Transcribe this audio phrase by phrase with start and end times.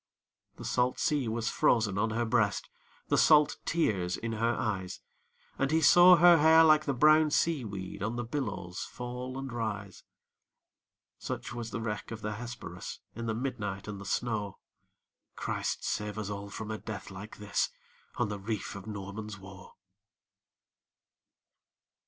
[0.55, 2.71] The salt sea was frozen on her breast,
[3.09, 4.99] The salt tears in her eyes;
[5.59, 9.53] And he saw her hair like the brown sea weed On the billows fall and
[9.53, 10.03] rise.
[11.19, 14.57] Such was the wreck of the Hesperus, In the midnight and the snow!
[15.35, 17.69] Christ save us all from a death like this,
[18.15, 19.75] On the reef of Norman's Woe!